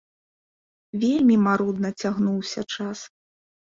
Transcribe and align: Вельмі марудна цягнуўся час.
Вельмі 1.03 1.35
марудна 1.47 1.89
цягнуўся 2.07 2.61
час. 2.77 2.99